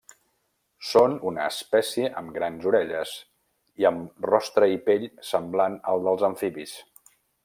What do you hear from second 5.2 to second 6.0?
semblant